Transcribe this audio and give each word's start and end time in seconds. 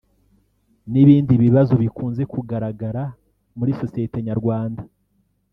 n’ibindi 0.91 1.33
bibazo 1.43 1.73
bikunze 1.83 2.21
kugaragara 2.33 3.03
muri 3.57 3.71
sosiyete 3.81 4.17
nyarwanda 4.27 4.81